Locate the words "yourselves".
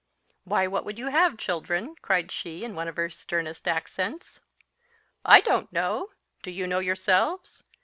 6.79-7.63